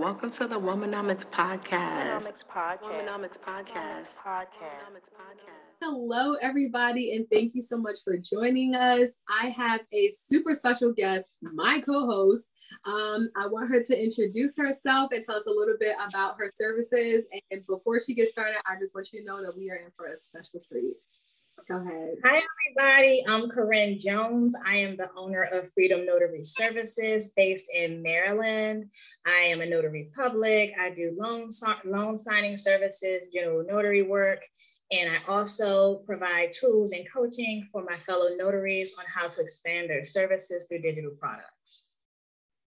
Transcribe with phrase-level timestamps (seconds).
[0.00, 2.22] Welcome to the Womenomics Podcast.
[2.22, 2.80] Womenomics Podcast.
[2.84, 4.06] Womenomics Podcast.
[4.24, 5.02] Podcast.
[5.82, 9.18] Hello, everybody, and thank you so much for joining us.
[9.28, 12.48] I have a super special guest, my co host.
[12.86, 16.48] Um, I want her to introduce herself and tell us a little bit about her
[16.54, 17.28] services.
[17.50, 19.90] And before she gets started, I just want you to know that we are in
[19.98, 20.94] for a special treat.
[21.70, 22.16] Go ahead.
[22.24, 22.42] Hi,
[22.76, 23.24] everybody.
[23.28, 24.56] I'm Corinne Jones.
[24.66, 28.86] I am the owner of Freedom Notary Services based in Maryland.
[29.24, 30.72] I am a notary public.
[30.80, 31.50] I do loan,
[31.84, 34.40] loan signing services, general notary work,
[34.90, 39.90] and I also provide tools and coaching for my fellow notaries on how to expand
[39.90, 41.90] their services through digital products.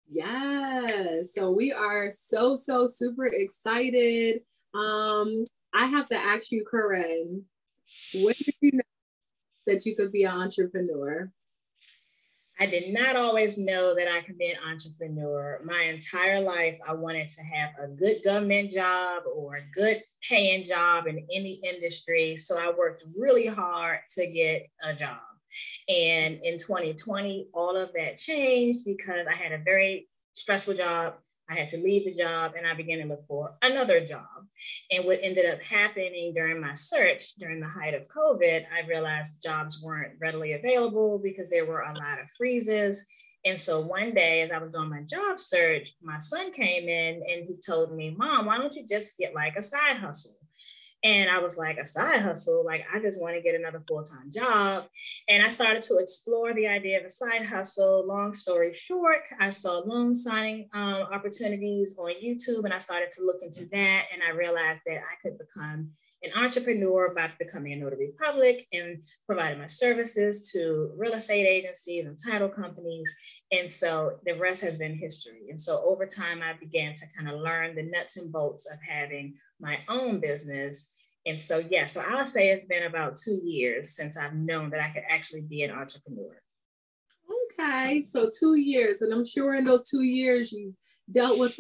[0.09, 1.35] Yes.
[1.35, 4.43] So we are so, so super excited.
[4.75, 5.43] Um,
[5.75, 7.47] I have to ask you, Corinne,
[8.15, 8.83] when did you know
[9.67, 11.31] that you could be an entrepreneur?
[12.61, 15.61] I did not always know that I could be an entrepreneur.
[15.65, 20.65] My entire life, I wanted to have a good government job or a good paying
[20.65, 22.37] job in any industry.
[22.37, 25.19] So I worked really hard to get a job.
[25.89, 31.15] And in 2020, all of that changed because I had a very stressful job
[31.51, 34.27] I had to leave the job and I began to look for another job.
[34.91, 39.43] And what ended up happening during my search during the height of COVID, I realized
[39.43, 43.05] jobs weren't readily available because there were a lot of freezes.
[43.45, 47.17] And so one day, as I was on my job search, my son came in
[47.17, 50.37] and he told me, Mom, why don't you just get like a side hustle?
[51.05, 54.05] And I was like, a side hustle, like I just want to get another full
[54.05, 54.85] time job.
[55.29, 58.07] And I started to explore the idea of a side hustle.
[58.07, 63.25] Long story short, I saw loan signing um, opportunities on YouTube and I started to
[63.25, 64.05] look into that.
[64.13, 65.91] And I realized that I could become
[66.23, 72.07] an entrepreneur by becoming a notary public and providing my services to real estate agencies
[72.07, 73.09] and title companies.
[73.51, 75.49] And so the rest has been history.
[75.51, 78.79] And so over time, I began to kind of learn the nuts and bolts of
[78.89, 80.93] having my own business.
[81.25, 84.81] And so, yeah, so I'll say it's been about two years since I've known that
[84.81, 86.43] I could actually be an entrepreneur.
[87.61, 89.03] Okay, so two years.
[89.03, 90.75] And I'm sure in those two years you
[91.11, 91.55] dealt with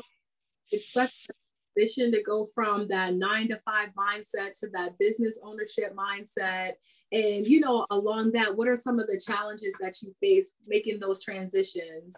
[0.71, 1.33] it's such a
[1.75, 6.73] transition to go from that nine to five mindset to that business ownership mindset.
[7.13, 10.99] And you know, along that, what are some of the challenges that you face making
[10.99, 12.17] those transitions?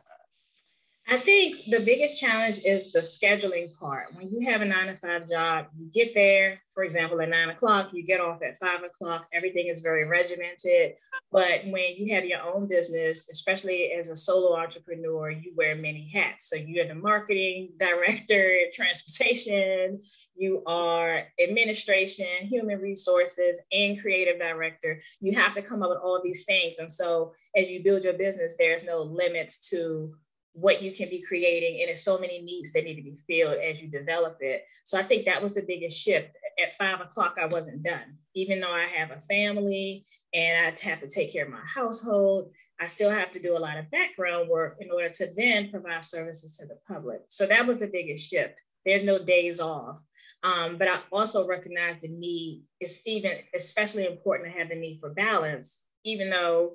[1.07, 4.15] I think the biggest challenge is the scheduling part.
[4.15, 7.51] When you have a nine to five job, you get there, for example, at nine
[7.51, 10.95] o'clock, you get off at five o'clock, everything is very regimented.
[11.31, 16.09] But when you have your own business, especially as a solo entrepreneur, you wear many
[16.09, 16.49] hats.
[16.49, 20.01] So you're the marketing director, transportation,
[20.37, 25.01] you are administration, human resources, and creative director.
[25.21, 26.79] You have to come up with all these things.
[26.79, 30.15] And so as you build your business, there's no limits to
[30.55, 33.59] what you can be creating and there's so many needs that need to be filled
[33.59, 34.65] as you develop it.
[34.85, 36.31] So i think that was the biggest shift.
[36.63, 38.19] At five o'clock i wasn't done.
[38.35, 42.51] Even though i have a family and i have to take care of my household
[42.81, 46.05] i still have to do a lot of background work in order to then provide
[46.05, 47.21] services to the public.
[47.29, 48.61] So that was the biggest shift.
[48.85, 49.99] There's no days off.
[50.43, 52.63] Um, but i also recognize the need.
[52.81, 56.75] It's even especially important to have the need for balance even though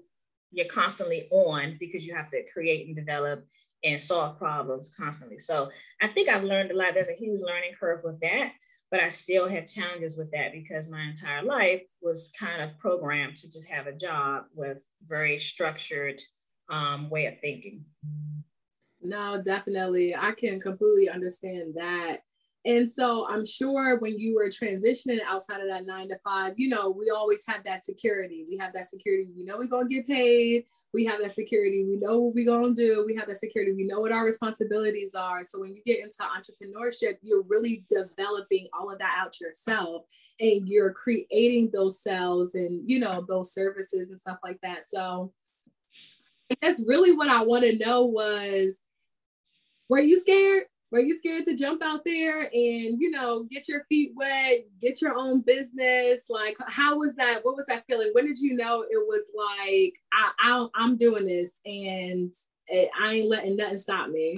[0.51, 3.45] you're constantly on because you have to create and develop
[3.83, 5.39] and solve problems constantly.
[5.39, 5.69] So
[6.01, 6.93] I think I've learned a lot.
[6.93, 8.51] There's a huge learning curve with that,
[8.91, 13.37] but I still have challenges with that because my entire life was kind of programmed
[13.37, 16.21] to just have a job with very structured
[16.69, 17.85] um, way of thinking.
[19.01, 20.15] No, definitely.
[20.15, 22.19] I can completely understand that.
[22.69, 26.69] And so I'm sure when you were transitioning outside of that nine to five, you
[26.69, 28.45] know, we always have that security.
[28.47, 29.31] We have that security.
[29.35, 30.65] We know we're going to get paid.
[30.93, 31.83] We have that security.
[31.83, 33.03] We know what we're going to do.
[33.07, 33.73] We have that security.
[33.73, 35.43] We know what our responsibilities are.
[35.43, 40.03] So when you get into entrepreneurship, you're really developing all of that out yourself
[40.39, 44.83] and you're creating those cells and, you know, those services and stuff like that.
[44.87, 45.33] So
[46.61, 48.83] that's really what I want to know was,
[49.89, 50.65] were you scared?
[50.91, 52.51] Were you scared to jump out there and
[52.99, 56.29] you know get your feet wet get your own business?
[56.29, 57.39] Like how was that?
[57.43, 58.09] What was that feeling?
[58.13, 62.31] When did you know it was like I, I i'm doing this and
[62.71, 64.37] i ain't letting nothing stop me?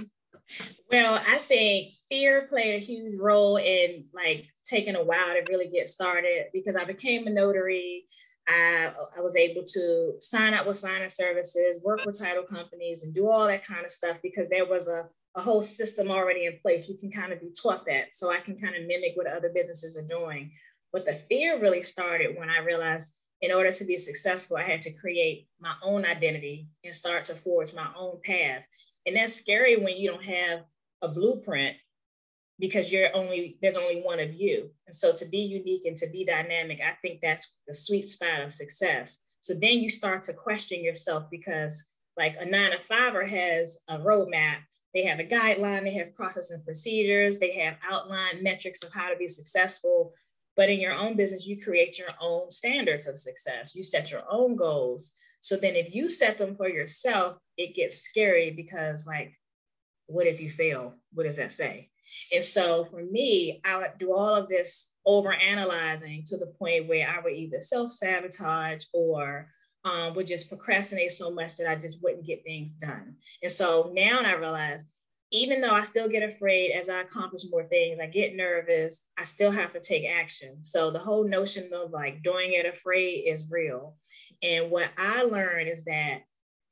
[0.90, 5.70] Well i think fear played a huge role in like taking a while to really
[5.70, 8.06] get started because i became a notary.
[8.48, 13.14] I, I was able to sign up with signing services, work with title companies, and
[13.14, 15.06] do all that kind of stuff because there was a
[15.36, 16.90] a whole system already in place.
[16.90, 18.10] You can kind of be taught that.
[18.14, 20.52] So I can kind of mimic what other businesses are doing.
[20.92, 24.82] But the fear really started when I realized in order to be successful, I had
[24.84, 28.66] to create my own identity and start to forge my own path.
[29.06, 30.62] And that's scary when you don't have
[31.02, 31.78] a blueprint
[32.60, 36.08] because you're only there's only one of you and so to be unique and to
[36.12, 40.32] be dynamic i think that's the sweet spot of success so then you start to
[40.32, 41.84] question yourself because
[42.18, 44.58] like a nine to fiver has a roadmap
[44.94, 49.10] they have a guideline they have process and procedures they have outlined metrics of how
[49.10, 50.14] to be successful.
[50.58, 53.74] But in your own business you create your own standards of success.
[53.76, 55.12] You set your own goals.
[55.40, 59.34] So then if you set them for yourself it gets scary because like
[60.08, 60.96] what if you fail?
[61.14, 61.90] What does that say?
[62.32, 66.88] And so for me, I would do all of this over analyzing to the point
[66.88, 69.48] where I would either self sabotage or
[69.84, 73.16] um, would just procrastinate so much that I just wouldn't get things done.
[73.42, 74.82] And so now I realize,
[75.32, 79.24] even though I still get afraid as I accomplish more things, I get nervous, I
[79.24, 80.58] still have to take action.
[80.64, 83.96] So the whole notion of like doing it afraid is real.
[84.44, 86.22] And what I learned is that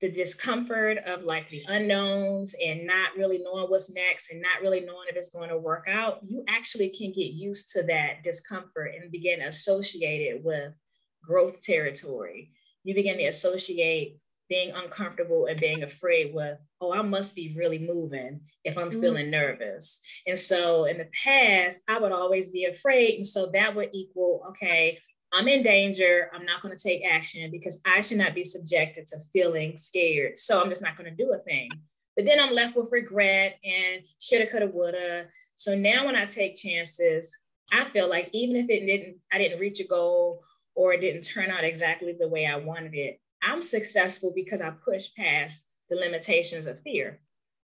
[0.01, 4.79] the discomfort of like the unknowns and not really knowing what's next and not really
[4.79, 8.93] knowing if it's going to work out, you actually can get used to that discomfort
[8.99, 10.73] and begin associate it with
[11.21, 12.51] growth territory.
[12.83, 14.17] You begin to associate
[14.49, 19.01] being uncomfortable and being afraid with, oh, I must be really moving if I'm mm-hmm.
[19.01, 20.01] feeling nervous.
[20.25, 23.15] And so in the past, I would always be afraid.
[23.17, 24.97] And so that would equal, okay,
[25.31, 26.31] I'm in danger.
[26.33, 30.39] I'm not going to take action because I should not be subjected to feeling scared.
[30.39, 31.69] So I'm just not going to do a thing.
[32.15, 35.27] But then I'm left with regret and shoulda, coulda, woulda.
[35.55, 37.37] So now when I take chances,
[37.71, 40.41] I feel like even if it didn't, I didn't reach a goal
[40.79, 44.69] or it didn't turn out exactly the way I wanted it, I'm successful because I
[44.69, 47.19] pushed past the limitations of fear.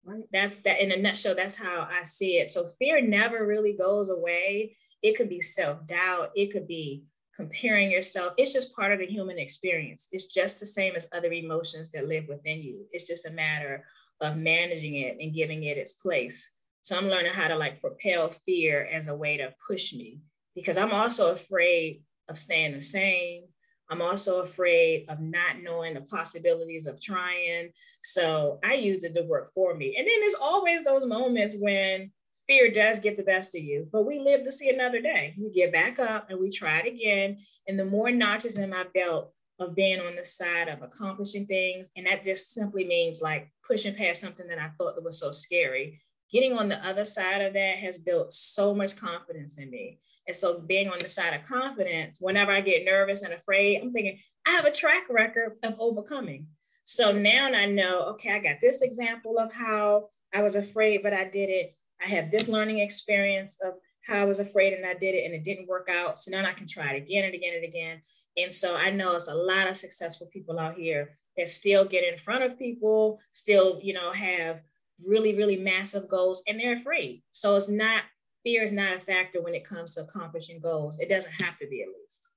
[0.05, 0.23] Right.
[0.33, 1.35] That's that in a nutshell.
[1.35, 2.49] That's how I see it.
[2.49, 4.77] So fear never really goes away.
[5.03, 6.31] It could be self doubt.
[6.37, 7.03] It could be
[7.35, 8.35] comparing yourself.
[8.37, 10.07] It's just part of the human experience.
[10.13, 12.87] It's just the same as other emotions that live within you.
[12.93, 13.85] It's just a matter
[14.21, 16.53] of managing it and giving it its place.
[16.83, 20.21] So I'm learning how to like propel fear as a way to push me
[20.55, 23.45] because I'm also afraid of staying the same.
[23.91, 27.71] I'm also afraid of not knowing the possibilities of trying.
[28.03, 29.97] So I use it to work for me.
[29.99, 32.11] And then there's always those moments when
[32.49, 35.35] fear does get the best of you, but we live to see another day.
[35.39, 37.39] We get back up and we try it again.
[37.69, 41.91] And the more notches in my belt of being on the side of accomplishing things,
[41.97, 45.31] and that just simply means like pushing past something that I thought that was so
[45.31, 46.01] scary.
[46.33, 50.01] Getting on the other side of that has built so much confidence in me.
[50.27, 53.93] And so being on the side of confidence, whenever I get nervous and afraid, I'm
[53.93, 56.47] thinking, I have a track record of overcoming.
[56.85, 61.13] So now I know, okay, I got this example of how I was afraid, but
[61.13, 61.77] I did it.
[62.03, 63.75] I have this learning experience of
[64.07, 66.21] how I was afraid and I did it and it didn't work out.
[66.21, 68.01] So now I can try it again and again and again.
[68.37, 72.05] And so I know it's a lot of successful people out here that still get
[72.05, 74.61] in front of people, still, you know, have
[75.07, 77.23] really, really massive goals and they're afraid.
[77.31, 78.03] So it's not,
[78.45, 80.99] fear is not a factor when it comes to accomplishing goals.
[80.99, 82.29] It doesn't have to be at least.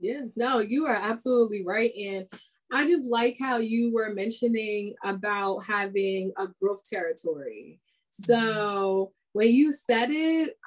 [0.00, 1.92] Yeah, no, you are absolutely right.
[1.96, 2.26] And
[2.72, 8.24] I just like how you were mentioning about having a growth territory mm-hmm.
[8.24, 10.58] so when you said it,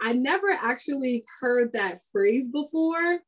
[0.00, 3.20] I never actually heard that phrase before.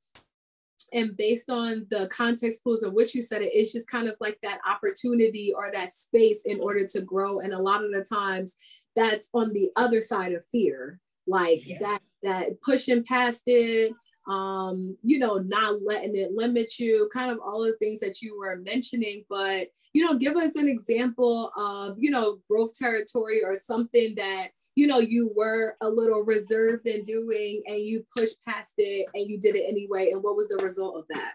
[0.93, 4.17] And based on the context clues in which you said it, it's just kind of
[4.21, 7.41] like that opportunity or that space in order to grow.
[7.41, 8.57] And a lot of the times
[8.95, 11.79] that's on the other side of fear, like yeah.
[11.81, 13.93] that that pushing past it,
[14.29, 18.39] um, you know, not letting it limit you, kind of all the things that you
[18.39, 19.25] were mentioning.
[19.29, 24.49] But, you know, give us an example of, you know, growth territory or something that,
[24.75, 29.31] you know, you were a little reserved in doing and you pushed past it and
[29.31, 30.11] you did it anyway.
[30.13, 31.35] And what was the result of that?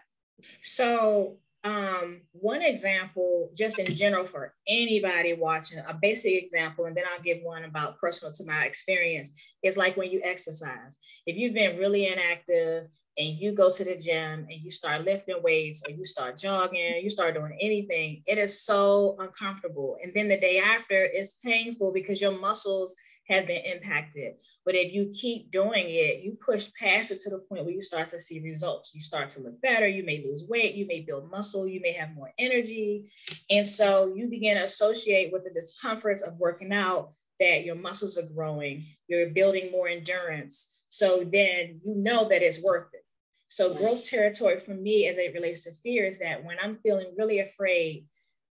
[0.62, 7.04] So um, one example, just in general for anybody watching, a basic example, and then
[7.12, 9.30] I'll give one about personal to my experience,
[9.62, 10.96] is like when you exercise.
[11.26, 15.40] If you've been really inactive and you go to the gym and you start lifting
[15.42, 19.98] weights or you start jogging, you start doing anything, it is so uncomfortable.
[20.02, 22.96] And then the day after, it's painful because your muscles
[23.28, 24.34] have been impacted.
[24.64, 27.82] But if you keep doing it, you push past it to the point where you
[27.82, 28.94] start to see results.
[28.94, 29.86] You start to look better.
[29.86, 30.74] You may lose weight.
[30.74, 31.66] You may build muscle.
[31.66, 33.10] You may have more energy.
[33.48, 38.18] And so you begin to associate with the discomforts of working out that your muscles
[38.18, 40.82] are growing, you're building more endurance.
[40.90, 43.04] So then you know that it's worth it.
[43.48, 47.12] So, growth territory for me as it relates to fear is that when I'm feeling
[47.18, 48.06] really afraid,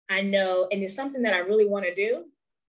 [0.10, 2.24] I know, and it's something that I really want to do,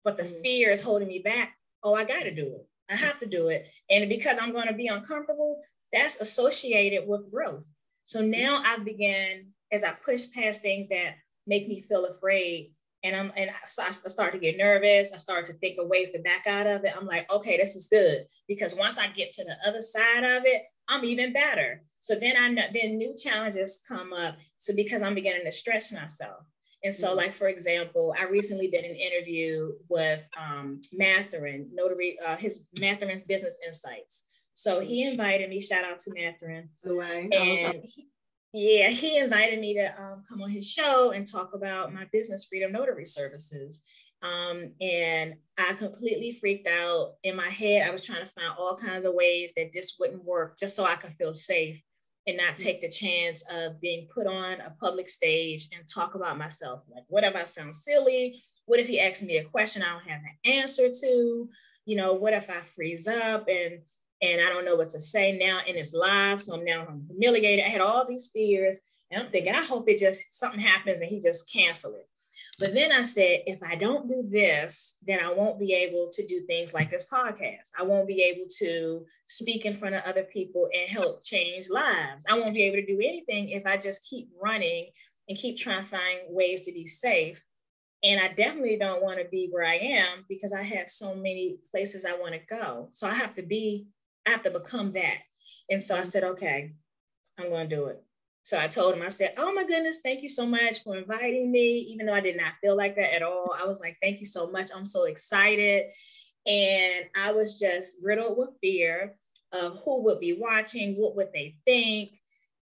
[0.03, 0.41] but the mm-hmm.
[0.41, 2.67] fear is holding me back oh, I got to do it.
[2.89, 3.67] I have to do it.
[3.89, 5.61] And because I'm going to be uncomfortable,
[5.93, 7.63] that's associated with growth.
[8.03, 11.15] So now I began, as I push past things that
[11.47, 12.71] make me feel afraid,
[13.03, 15.11] and I'm and so I start to get nervous.
[15.13, 16.93] I start to think of ways to back out of it.
[16.95, 20.43] I'm like, okay, this is good because once I get to the other side of
[20.45, 21.83] it, I'm even better.
[21.99, 24.37] So then I know then new challenges come up.
[24.57, 26.45] So because I'm beginning to stretch myself.
[26.85, 27.17] And so, mm-hmm.
[27.17, 33.23] like for example, I recently did an interview with um, Matherin, notary, uh, his Matherin's
[33.23, 34.25] Business Insights.
[34.53, 35.59] So he invited me.
[35.59, 36.69] Shout out to Matherin.
[36.83, 37.27] The way.
[37.31, 38.07] And he,
[38.53, 42.45] yeah, he invited me to um, come on his show and talk about my business,
[42.45, 43.81] Freedom Notary Services.
[44.21, 47.15] Um, and I completely freaked out.
[47.23, 50.23] In my head, I was trying to find all kinds of ways that this wouldn't
[50.23, 51.81] work just so I could feel safe
[52.27, 56.37] and not take the chance of being put on a public stage and talk about
[56.37, 56.81] myself.
[56.93, 58.41] Like, what if I sound silly?
[58.65, 61.49] What if he asks me a question I don't have an answer to?
[61.85, 63.79] You know, what if I freeze up and
[64.21, 66.41] and I don't know what to say now and it's live.
[66.41, 67.65] So I'm now I'm humiliated.
[67.65, 68.79] I had all these fears
[69.11, 72.07] and I'm thinking, I hope it just something happens and he just cancel it.
[72.59, 76.25] But then I said, if I don't do this, then I won't be able to
[76.25, 77.71] do things like this podcast.
[77.77, 82.23] I won't be able to speak in front of other people and help change lives.
[82.29, 84.87] I won't be able to do anything if I just keep running
[85.27, 87.41] and keep trying to find ways to be safe.
[88.03, 91.57] And I definitely don't want to be where I am because I have so many
[91.71, 92.89] places I want to go.
[92.91, 93.87] So I have to be
[94.27, 95.17] I have to become that.
[95.69, 96.73] And so I said, okay,
[97.39, 98.03] I'm going to do it.
[98.45, 101.51] So I told him, I said, oh my goodness, thank you so much for inviting
[101.51, 101.79] me.
[101.79, 104.27] Even though I did not feel like that at all, I was like, thank you
[104.27, 104.69] so much.
[104.73, 105.85] I'm so excited.
[106.45, 109.15] And I was just riddled with fear
[109.51, 112.11] of who would be watching, what would they think.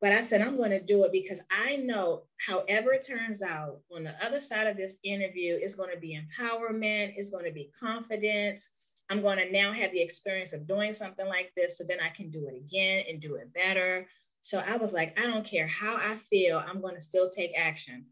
[0.02, 3.78] But I said, I'm going to do it because I know, however it turns out,
[3.96, 7.52] on the other side of this interview, it's going to be empowerment, it's going to
[7.52, 8.68] be confidence,
[9.12, 11.78] I'm going to now have the experience of doing something like this.
[11.78, 14.06] So then I can do it again and do it better.
[14.42, 17.52] So I was like, I don't care how I feel, I'm going to still take
[17.56, 18.06] action.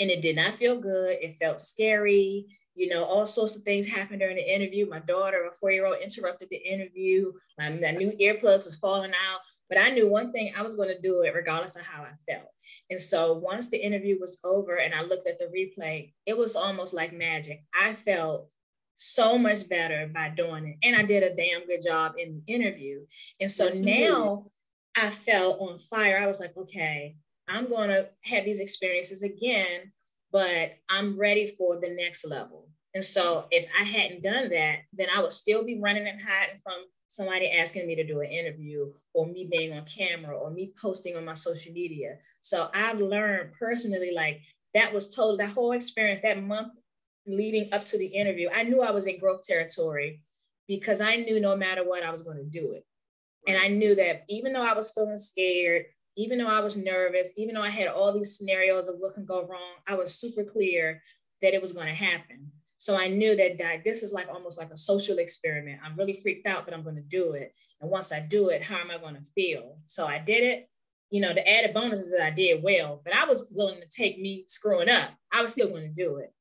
[0.00, 1.18] And it did not feel good.
[1.20, 2.46] It felt scary.
[2.74, 4.88] You know, all sorts of things happened during the interview.
[4.88, 7.32] My daughter, a four year old, interrupted the interview.
[7.58, 9.40] My, my new earplugs was falling out.
[9.68, 12.12] But I knew one thing I was going to do it regardless of how I
[12.30, 12.48] felt.
[12.90, 16.56] And so once the interview was over and I looked at the replay, it was
[16.56, 17.62] almost like magic.
[17.78, 18.48] I felt
[18.96, 20.76] so much better by doing it.
[20.86, 23.00] And I did a damn good job in the interview.
[23.40, 24.46] And so now
[24.96, 26.18] I felt on fire.
[26.18, 27.16] I was like, okay,
[27.48, 29.92] I'm going to have these experiences again,
[30.30, 32.68] but I'm ready for the next level.
[32.94, 36.60] And so if I hadn't done that, then I would still be running and hiding
[36.62, 40.72] from somebody asking me to do an interview or me being on camera or me
[40.80, 42.16] posting on my social media.
[42.40, 44.40] So I've learned personally, like
[44.74, 46.72] that was told that whole experience, that month
[47.26, 50.20] leading up to the interview, I knew I was in growth territory
[50.68, 52.84] because I knew no matter what, I was going to do it.
[53.46, 57.32] And I knew that even though I was feeling scared, even though I was nervous,
[57.36, 60.44] even though I had all these scenarios of what can go wrong, I was super
[60.44, 61.02] clear
[61.40, 62.52] that it was going to happen.
[62.76, 65.80] So I knew that, that this is like almost like a social experiment.
[65.84, 67.52] I'm really freaked out, but I'm going to do it.
[67.80, 69.78] And once I do it, how am I going to feel?
[69.86, 70.68] So I did it.
[71.10, 73.86] You know, the added bonus is that I did well, but I was willing to
[73.88, 75.10] take me screwing up.
[75.32, 76.32] I was still going to do it.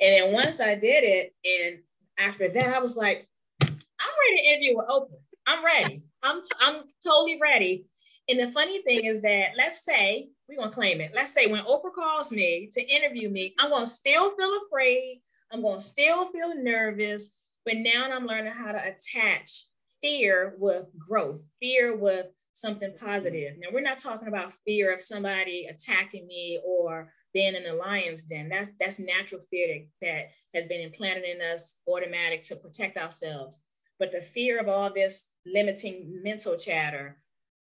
[0.00, 1.80] And then once I did it, and
[2.18, 3.28] after that, I was like,
[3.60, 5.20] I'm ready to interview with Oprah.
[5.46, 6.04] I'm ready.
[6.24, 7.86] I'm t- I'm totally ready.
[8.28, 11.12] And the funny thing is that let's say we're gonna claim it.
[11.14, 15.22] Let's say when Oprah calls me to interview me, I'm gonna still feel afraid.
[15.52, 17.30] I'm gonna still feel nervous.
[17.64, 19.66] But now I'm learning how to attach
[20.02, 23.54] fear with growth, fear with something positive.
[23.58, 28.22] Now we're not talking about fear of somebody attacking me or being in the lion's
[28.22, 28.48] den.
[28.48, 33.60] That's that's natural fear that, that has been implanted in us automatic to protect ourselves.
[33.98, 37.18] But the fear of all this limiting mental chatter,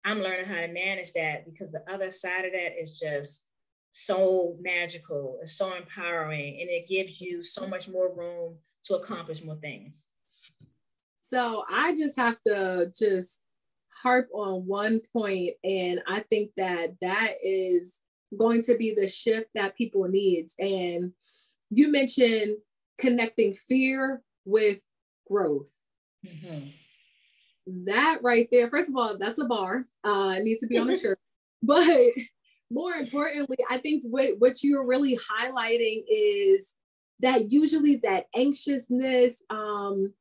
[0.05, 3.45] I'm learning how to manage that because the other side of that is just
[3.91, 9.43] so magical, it's so empowering, and it gives you so much more room to accomplish
[9.43, 10.07] more things.
[11.19, 13.41] So I just have to just
[14.01, 17.99] harp on one point, and I think that that is
[18.37, 20.55] going to be the shift that people needs.
[20.57, 21.11] And
[21.69, 22.55] you mentioned
[22.97, 24.79] connecting fear with
[25.29, 25.77] growth.
[26.25, 26.67] Mm-hmm.
[27.85, 29.83] That right there, first of all, that's a bar.
[30.03, 31.19] Uh, it needs to be on the shirt.
[31.61, 31.87] But
[32.71, 36.73] more importantly, I think what, what you're really highlighting is
[37.19, 40.13] that usually that anxiousness, um,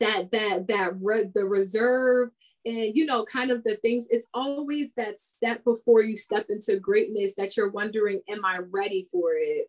[0.00, 2.30] that that that re- the reserve
[2.64, 6.78] and you know kind of the things it's always that step before you step into
[6.78, 9.66] greatness that you're wondering am i ready for it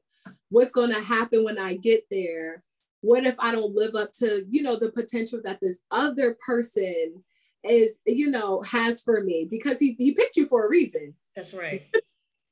[0.49, 2.63] what's going to happen when i get there
[3.01, 7.23] what if i don't live up to you know the potential that this other person
[7.63, 11.53] is you know has for me because he, he picked you for a reason that's
[11.53, 11.83] right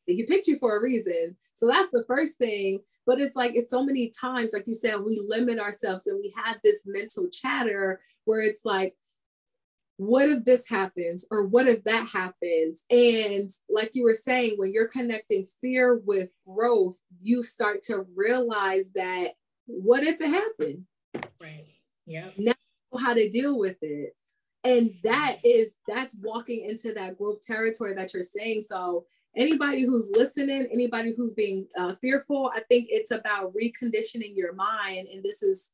[0.08, 1.36] He picked you for a reason.
[1.54, 2.80] So that's the first thing.
[3.06, 6.34] But it's like, it's so many times, like you said, we limit ourselves and we
[6.44, 8.96] have this mental chatter where it's like,
[9.98, 14.72] what if this happens or what if that happens and like you were saying when
[14.72, 19.30] you're connecting fear with growth you start to realize that
[19.68, 20.86] what if it happened?
[21.40, 21.66] Right.
[22.06, 22.54] Yeah now
[23.00, 24.16] how to deal with it.
[24.64, 28.62] And that is that's walking into that growth territory that you're saying.
[28.62, 29.06] So
[29.36, 35.08] anybody who's listening anybody who's being uh, fearful i think it's about reconditioning your mind.
[35.14, 35.74] And this is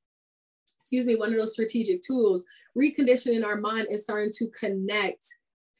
[0.77, 2.45] excuse me, one of those strategic tools,
[2.77, 5.25] reconditioning our mind and starting to connect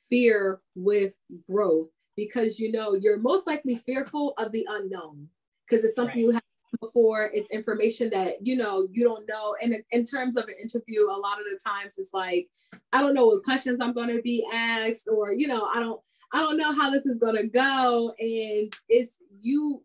[0.10, 1.18] fear with
[1.50, 1.90] growth.
[2.16, 5.28] Because you know you're most likely fearful of the unknown.
[5.68, 6.26] Because it's something right.
[6.26, 6.43] you have
[6.80, 10.56] before it's information that you know you don't know and in, in terms of an
[10.62, 12.48] interview a lot of the times it's like
[12.92, 16.00] i don't know what questions i'm going to be asked or you know i don't
[16.34, 19.82] i don't know how this is going to go and it's you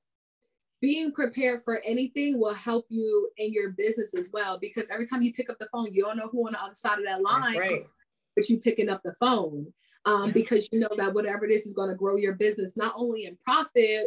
[0.81, 5.23] being prepared for anything will help you in your business as well because every time
[5.23, 7.23] you pick up the phone you don't know who on the other side of that
[7.23, 7.87] line right.
[8.37, 9.67] but you picking up the phone
[10.05, 10.33] um, yeah.
[10.33, 13.27] because you know that whatever it is is going to grow your business not only
[13.27, 14.07] in profit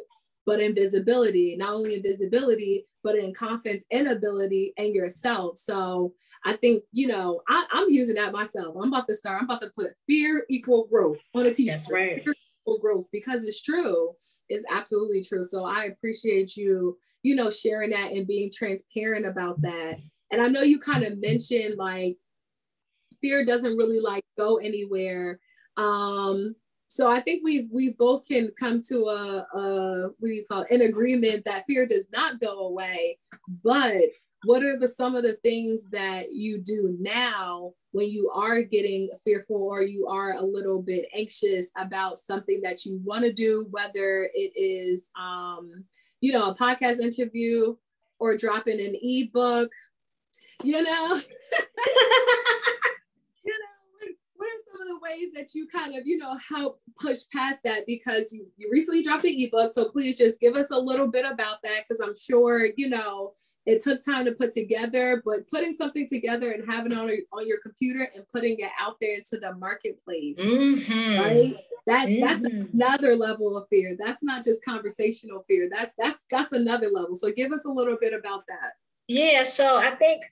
[0.52, 6.14] but in visibility not only in visibility but in confidence and ability and yourself so
[6.44, 9.62] i think you know I, am using that myself i'm about to start i'm about
[9.62, 12.22] to put fear equal growth on a t-shirt That's right.
[12.22, 14.14] fear equal growth because it's true
[14.52, 15.46] It's absolutely true.
[15.46, 19.96] So I appreciate you, you know, sharing that and being transparent about that.
[20.30, 22.18] And I know you kind of mentioned like
[23.22, 25.40] fear doesn't really like go anywhere.
[25.78, 26.56] Um,
[26.94, 30.64] so I think we we both can come to a, a what do you call
[30.64, 33.18] it, an agreement that fear does not go away.
[33.64, 34.12] But
[34.44, 39.10] what are the some of the things that you do now when you are getting
[39.24, 43.68] fearful or you are a little bit anxious about something that you want to do,
[43.72, 45.86] whether it is, um,
[46.20, 47.74] you know, a podcast interview
[48.20, 49.72] or dropping an ebook,
[50.62, 51.20] you know?
[54.42, 57.60] what are some of the ways that you kind of, you know, help push past
[57.64, 57.86] that?
[57.86, 59.72] Because you, you recently dropped an ebook.
[59.72, 63.34] So please just give us a little bit about that because I'm sure, you know,
[63.68, 67.48] it took time to put together, but putting something together and having it on, on
[67.48, 71.20] your computer and putting it out there into the marketplace, mm-hmm.
[71.20, 71.54] right?
[71.86, 72.26] That, mm-hmm.
[72.26, 73.96] That's another level of fear.
[74.00, 75.70] That's not just conversational fear.
[75.72, 77.14] That's that's that's another level.
[77.14, 78.74] So give us a little bit about that.
[79.08, 79.44] Yeah.
[79.44, 80.24] So I think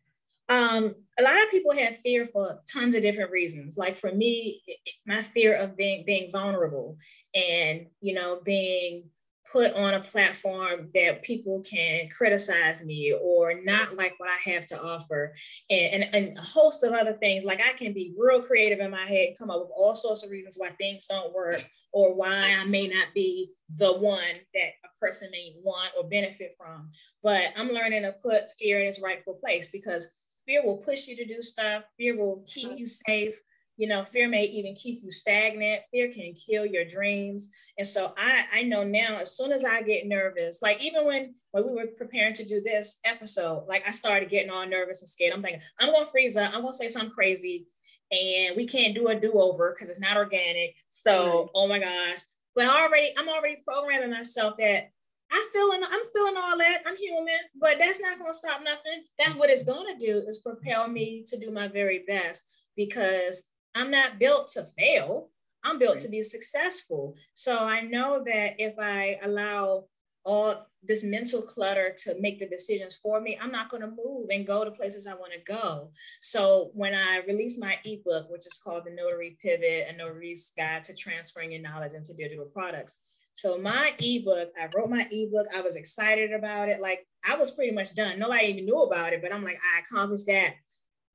[0.50, 3.78] um, a lot of people have fear for tons of different reasons.
[3.78, 4.62] Like for me,
[5.06, 6.98] my fear of being being vulnerable
[7.36, 9.10] and you know being
[9.52, 14.66] put on a platform that people can criticize me or not like what I have
[14.68, 15.34] to offer,
[15.70, 17.44] and, and, and, a host of other things.
[17.44, 20.30] Like I can be real creative in my head, come up with all sorts of
[20.30, 25.00] reasons why things don't work or why I may not be the one that a
[25.00, 26.92] person may want or benefit from.
[27.24, 30.08] But I'm learning to put fear in its rightful place because
[30.50, 32.78] fear will push you to do stuff, fear will keep mm-hmm.
[32.78, 33.36] you safe.
[33.78, 35.84] You know fear may even keep you stagnant.
[35.92, 37.48] Fear can kill your dreams.
[37.78, 41.34] And so i i know now as soon as i get nervous like even when
[41.52, 45.08] when we were preparing to do this episode like i started getting all nervous and
[45.08, 45.34] scared.
[45.34, 46.54] I'm thinking i'm gonna freeze up.
[46.54, 47.68] I'm gonna say something crazy.
[48.12, 50.74] And we can't do a do-over because it's not organic.
[50.90, 51.50] So right.
[51.54, 52.20] oh my gosh.
[52.56, 54.90] But already i'm already programming myself that
[55.32, 56.82] I feeling I'm feeling all that.
[56.86, 59.04] I'm human, but that's not gonna stop nothing.
[59.18, 63.44] That's what it's gonna do is propel me to do my very best because
[63.76, 65.30] I'm not built to fail.
[65.64, 66.02] I'm built right.
[66.02, 67.16] to be successful.
[67.34, 69.86] So I know that if I allow
[70.24, 74.28] all this mental clutter to make the decisions for me, I'm not going to move
[74.30, 75.92] and go to places I want to go.
[76.22, 80.84] So when I released my ebook, which is called The Notary Pivot, a notary's guide
[80.86, 82.98] to transferring your knowledge into digital products.
[83.40, 85.48] So my ebook, I wrote my ebook.
[85.56, 86.82] I was excited about it.
[86.82, 88.20] Like I was pretty much done.
[88.20, 90.56] Nobody even knew about it, but I'm like, I accomplished that.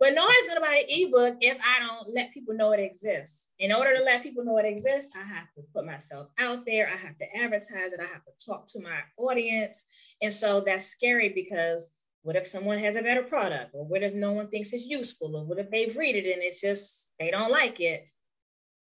[0.00, 3.48] But nobody's gonna buy an ebook if I don't let people know it exists.
[3.58, 6.88] In order to let people know it exists, I have to put myself out there.
[6.88, 8.00] I have to advertise it.
[8.00, 9.84] I have to talk to my audience.
[10.22, 13.72] And so that's scary because what if someone has a better product?
[13.74, 15.36] Or what if no one thinks it's useful?
[15.36, 18.06] Or what if they've read it and it's just they don't like it?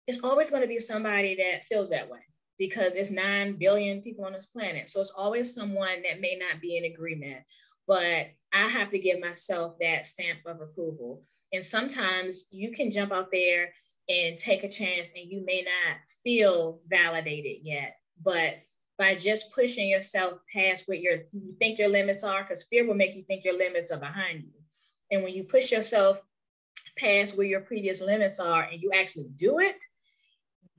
[0.05, 2.19] It's always going to be somebody that feels that way
[2.57, 4.89] because it's 9 billion people on this planet.
[4.89, 7.43] So it's always someone that may not be in agreement
[7.87, 11.23] but I have to give myself that stamp of approval.
[11.53, 13.73] And sometimes you can jump out there
[14.09, 17.97] and take a chance and you may not feel validated yet.
[18.23, 18.55] But
[18.97, 21.25] by just pushing yourself past what you
[21.59, 24.51] think your limits are, because fear will make you think your limits are behind you.
[25.11, 26.17] And when you push yourself
[26.97, 29.75] past where your previous limits are and you actually do it,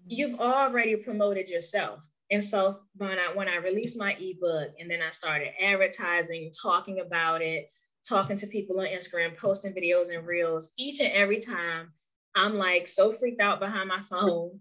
[0.07, 5.01] you've already promoted yourself And so when I when I released my ebook and then
[5.01, 7.71] I started advertising, talking about it,
[8.09, 11.93] talking to people on Instagram, posting videos and reels, each and every time
[12.35, 14.61] I'm like so freaked out behind my phone.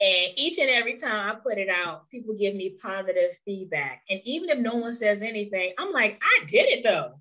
[0.00, 4.02] And each and every time I put it out, people give me positive feedback.
[4.10, 7.12] And even if no one says anything, I'm like, I did it though.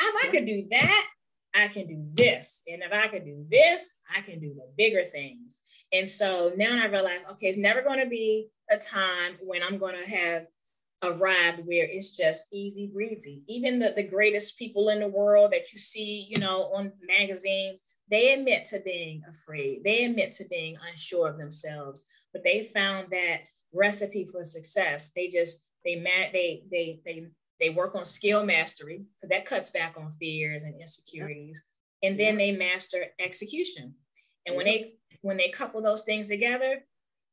[0.00, 1.06] If I could do that,
[1.54, 2.62] I can do this.
[2.68, 5.62] And if I can do this, I can do the bigger things.
[5.92, 9.78] And so now I realize, okay, it's never going to be a time when I'm
[9.78, 10.46] going to have
[11.02, 13.42] arrived where it's just easy breezy.
[13.48, 17.82] Even the, the greatest people in the world that you see, you know, on magazines,
[18.10, 19.82] they admit to being afraid.
[19.84, 23.40] They admit to being unsure of themselves, but they found that
[23.72, 25.10] recipe for success.
[25.14, 25.96] They just they
[26.32, 27.26] they they they
[27.60, 31.62] they work on skill mastery because that cuts back on fears and insecurities,
[32.02, 33.94] and then they master execution.
[34.46, 36.84] And when they when they couple those things together,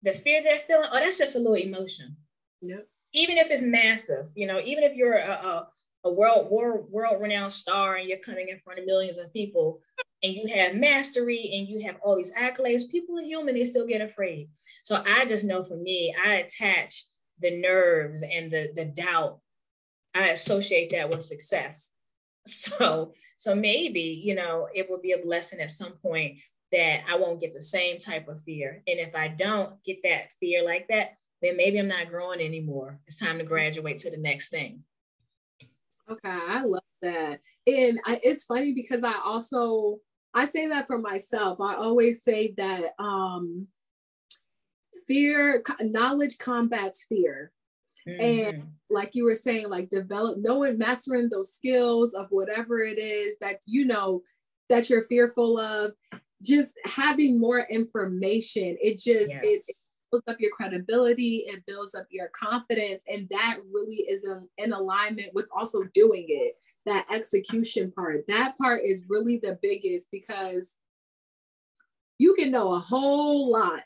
[0.03, 2.15] the fear they're feeling, oh, that's just a little emotion.
[2.61, 2.87] Yep.
[3.13, 5.67] Even if it's massive, you know, even if you're a, a,
[6.05, 9.81] a world world world renowned star and you're coming in front of millions of people,
[10.23, 13.85] and you have mastery and you have all these accolades, people are human, they still
[13.85, 14.49] get afraid.
[14.83, 17.05] So I just know for me, I attach
[17.39, 19.39] the nerves and the, the doubt,
[20.15, 21.91] I associate that with success.
[22.47, 26.37] So, so maybe, you know, it will be a blessing at some point
[26.71, 28.83] that I won't get the same type of fear.
[28.85, 32.99] And if I don't get that fear like that, then maybe I'm not growing anymore.
[33.07, 34.83] It's time to graduate to the next thing.
[36.07, 37.39] Okay, I love that.
[37.65, 40.01] And I, it's funny because I also
[40.35, 41.59] I say that for myself.
[41.61, 43.69] I always say that um,
[45.07, 47.51] fear, knowledge combats fear.
[48.07, 48.21] Mm-hmm.
[48.57, 53.35] And like you were saying, like develop, knowing, mastering those skills of whatever it is
[53.41, 54.21] that you know
[54.69, 55.91] that you're fearful of,
[56.43, 58.77] just having more information.
[58.81, 59.39] It just yes.
[59.43, 59.75] it, it
[60.11, 64.73] builds up your credibility, it builds up your confidence, and that really is in, in
[64.73, 68.25] alignment with also doing it that execution part.
[68.27, 70.77] That part is really the biggest because
[72.19, 73.81] you can know a whole lot,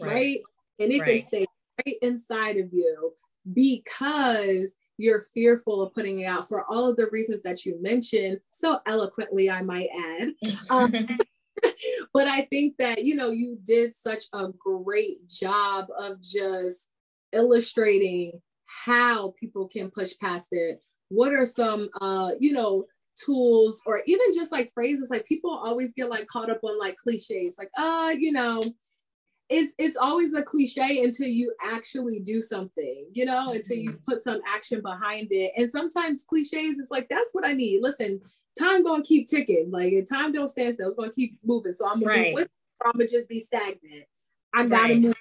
[0.00, 0.10] right?
[0.10, 0.38] right?
[0.80, 1.18] And it right.
[1.18, 1.46] can stay
[1.84, 3.12] right inside of you
[3.52, 8.40] because you're fearful of putting it out for all of the reasons that you mentioned.
[8.50, 10.32] So eloquently, I might add.
[10.70, 10.92] Um,
[12.14, 16.90] but I think that, you know, you did such a great job of just
[17.32, 20.80] illustrating how people can push past it.
[21.08, 25.92] What are some uh you know tools or even just like phrases like people always
[25.94, 28.60] get like caught up on like cliches like uh you know
[29.48, 34.20] it's it's always a cliche until you actually do something you know until you put
[34.20, 35.52] some action behind it.
[35.56, 37.82] And sometimes cliches it's like that's what i need.
[37.82, 38.20] Listen
[38.58, 39.70] time gonna keep ticking.
[39.70, 41.72] Like time don't stand still it's gonna keep moving.
[41.72, 42.26] So i'm gonna right.
[42.26, 42.48] move with
[42.80, 44.04] or i'm gonna just be stagnant.
[44.54, 45.02] I gotta right.
[45.02, 45.14] move.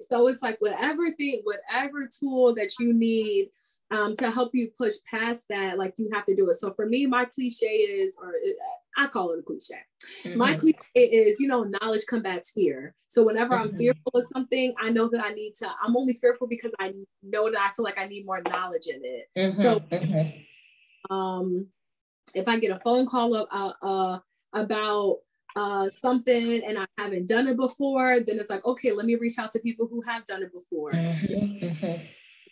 [0.00, 3.50] So it's like whatever thing whatever tool that you need
[3.90, 6.54] um, to help you push past that, like you have to do it.
[6.54, 8.34] So for me, my cliche is, or
[8.98, 9.76] I call it a cliche.
[10.24, 10.38] Mm-hmm.
[10.38, 12.94] My cliche is, you know, knowledge combats fear.
[13.06, 13.74] So whenever mm-hmm.
[13.74, 15.70] I'm fearful of something, I know that I need to.
[15.82, 19.00] I'm only fearful because I know that I feel like I need more knowledge in
[19.04, 19.28] it.
[19.38, 19.60] Mm-hmm.
[19.60, 21.14] So, mm-hmm.
[21.14, 21.68] um,
[22.34, 24.18] if I get a phone call uh, uh,
[24.52, 25.18] about
[25.56, 29.38] uh, something and I haven't done it before, then it's like, okay, let me reach
[29.38, 30.92] out to people who have done it before.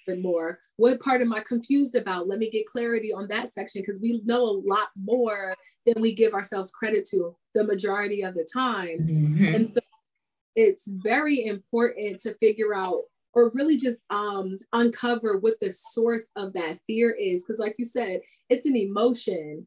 [0.06, 0.60] Bit more.
[0.76, 2.28] What part am I confused about?
[2.28, 5.54] Let me get clarity on that section because we know a lot more
[5.86, 8.98] than we give ourselves credit to the majority of the time.
[9.00, 9.54] Mm-hmm.
[9.54, 9.80] And so
[10.54, 16.54] it's very important to figure out or really just um, uncover what the source of
[16.54, 17.44] that fear is.
[17.44, 19.66] Because, like you said, it's an emotion.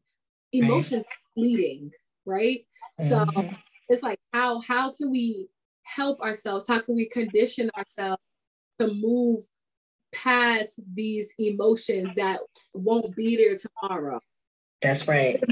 [0.52, 1.34] Emotions right.
[1.34, 1.92] fleeting,
[2.26, 2.66] right?
[3.00, 3.08] Mm-hmm.
[3.08, 3.50] So
[3.88, 5.48] it's like how how can we
[5.84, 6.66] help ourselves?
[6.66, 8.22] How can we condition ourselves
[8.80, 9.40] to move
[10.12, 12.40] past these emotions that
[12.74, 14.20] won't be there tomorrow.
[14.82, 15.42] That's right.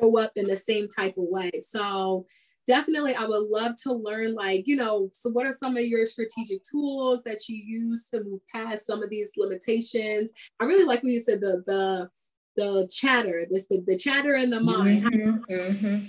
[0.00, 1.50] Show up in the same type of way.
[1.60, 2.26] So
[2.66, 6.06] definitely I would love to learn like, you know, so what are some of your
[6.06, 10.32] strategic tools that you use to move past some of these limitations?
[10.60, 12.10] I really like when you said the the
[12.56, 15.04] the chatter, this the, the chatter in the mind.
[15.04, 16.06] Mm-hmm, mm-hmm.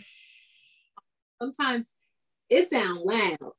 [1.42, 1.88] Sometimes
[2.50, 3.54] it sounds loud.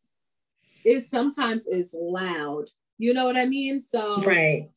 [0.85, 2.67] It sometimes is loud
[3.01, 3.81] you know what I mean?
[3.81, 4.71] So right.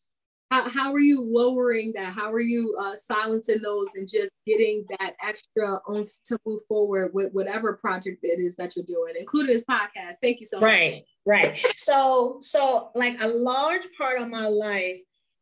[0.49, 2.13] How, how are you lowering that?
[2.13, 7.11] How are you uh, silencing those and just getting that extra oomph to move forward
[7.11, 10.17] with whatever project it is that you're doing, including this podcast?
[10.21, 11.01] Thank you so right, much.
[11.25, 11.73] Right, right.
[11.75, 14.97] So, so like a large part of my life,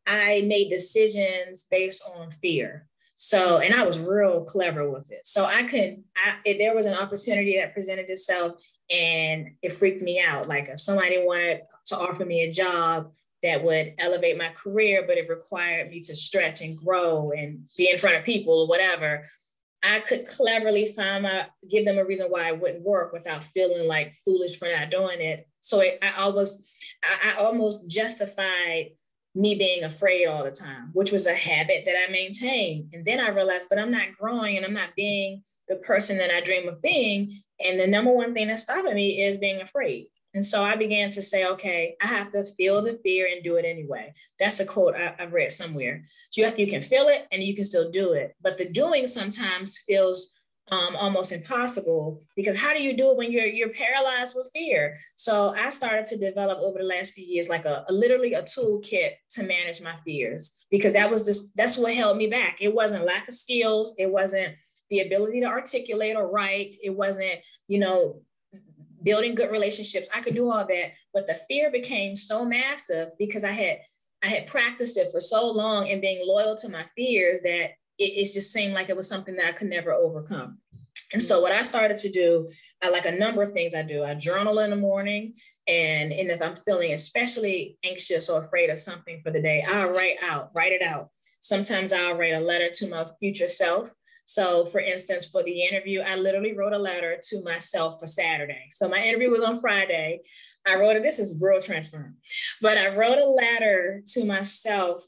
[0.07, 2.87] I made decisions based on fear.
[3.15, 5.25] So, and I was real clever with it.
[5.25, 8.53] So I could, I, if there was an opportunity that presented itself
[8.89, 13.11] and it freaked me out, like if somebody wanted to offer me a job
[13.43, 17.89] that would elevate my career, but it required me to stretch and grow and be
[17.89, 19.23] in front of people or whatever.
[19.83, 23.87] I could cleverly find my give them a reason why it wouldn't work without feeling
[23.87, 25.47] like foolish for not doing it.
[25.59, 26.71] So it, I almost
[27.03, 28.91] I, I almost justified
[29.33, 32.89] me being afraid all the time, which was a habit that I maintained.
[32.93, 36.31] And then I realized, but I'm not growing and I'm not being the person that
[36.31, 37.41] I dream of being.
[37.59, 40.07] And the number one thing that's stopping me is being afraid.
[40.33, 43.57] And so I began to say, okay, I have to feel the fear and do
[43.57, 44.13] it anyway.
[44.39, 46.05] That's a quote I, have read somewhere.
[46.29, 48.35] So you, have, you can feel it and you can still do it.
[48.41, 50.31] But the doing sometimes feels
[50.71, 54.95] um, almost impossible because how do you do it when you're you're paralyzed with fear?
[55.17, 58.43] So I started to develop over the last few years like a, a literally a
[58.43, 62.57] toolkit to manage my fears because that was just that's what held me back.
[62.61, 63.93] It wasn't lack of skills.
[63.97, 64.55] It wasn't
[64.89, 66.75] the ability to articulate or write.
[66.81, 68.21] It wasn't you know
[69.03, 70.09] building good relationships.
[70.13, 73.79] I could do all that, but the fear became so massive because I had
[74.23, 78.03] I had practiced it for so long and being loyal to my fears that it,
[78.03, 80.59] it just seemed like it was something that I could never overcome.
[81.13, 82.49] And so what I started to do,
[82.83, 84.03] I like a number of things I do.
[84.03, 85.33] I journal in the morning,
[85.67, 89.89] and, and if I'm feeling especially anxious or afraid of something for the day, I'll
[89.89, 91.09] write out, write it out.
[91.39, 93.89] Sometimes I'll write a letter to my future self.
[94.25, 98.69] So, for instance, for the interview, I literally wrote a letter to myself for Saturday.
[98.71, 100.21] So, my interview was on Friday.
[100.67, 102.15] I wrote it, this is real transparent,
[102.61, 105.03] but I wrote a letter to myself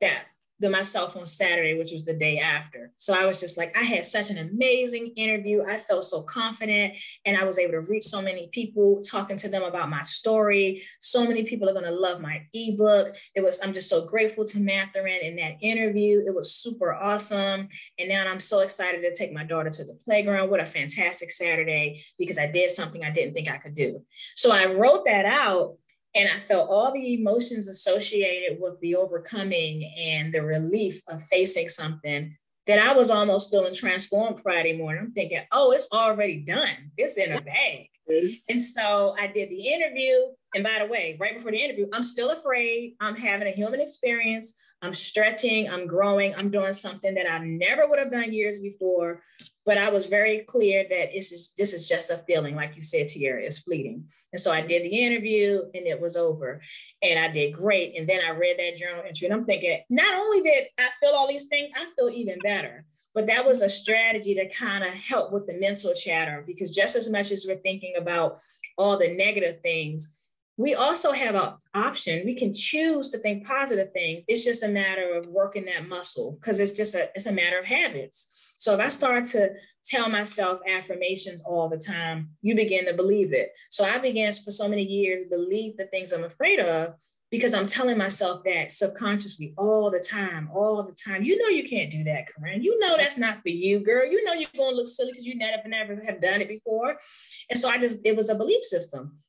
[0.00, 0.24] that
[0.60, 2.90] than myself on Saturday, which was the day after.
[2.96, 5.62] So I was just like, I had such an amazing interview.
[5.64, 6.94] I felt so confident
[7.24, 10.82] and I was able to reach so many people, talking to them about my story.
[11.00, 13.14] So many people are going to love my ebook.
[13.34, 16.24] It was, I'm just so grateful to Mathurin in that interview.
[16.26, 17.68] It was super awesome.
[17.98, 20.50] And now I'm so excited to take my daughter to the playground.
[20.50, 24.04] What a fantastic Saturday because I did something I didn't think I could do.
[24.34, 25.76] So I wrote that out
[26.14, 31.68] and I felt all the emotions associated with the overcoming and the relief of facing
[31.68, 35.02] something that I was almost feeling transformed Friday morning.
[35.04, 36.92] I'm thinking, oh, it's already done.
[36.96, 37.88] It's in a bag.
[38.48, 40.14] And so I did the interview.
[40.54, 42.94] And by the way, right before the interview, I'm still afraid.
[43.00, 44.54] I'm having a human experience.
[44.80, 49.22] I'm stretching, I'm growing, I'm doing something that I never would have done years before.
[49.66, 52.82] But I was very clear that this is this is just a feeling, like you
[52.82, 54.08] said, Tiara, it's fleeting.
[54.32, 56.62] And so I did the interview and it was over.
[57.02, 57.98] And I did great.
[57.98, 61.10] And then I read that journal entry and I'm thinking, not only did I feel
[61.10, 62.86] all these things, I feel even better.
[63.14, 66.96] But that was a strategy to kind of help with the mental chatter because just
[66.96, 68.38] as much as we're thinking about
[68.78, 70.16] all the negative things,
[70.58, 72.26] we also have an option.
[72.26, 74.24] We can choose to think positive things.
[74.26, 77.58] It's just a matter of working that muscle because it's just a it's a matter
[77.60, 78.52] of habits.
[78.58, 79.50] So if I start to
[79.84, 83.52] tell myself affirmations all the time, you begin to believe it.
[83.70, 86.94] So I began for so many years believe the things I'm afraid of
[87.30, 91.22] because I'm telling myself that subconsciously all the time, all the time.
[91.22, 92.64] You know you can't do that, Corinne.
[92.64, 94.04] You know that's not for you, girl.
[94.10, 96.96] You know you're gonna look silly because you never never have done it before.
[97.48, 99.20] And so I just it was a belief system.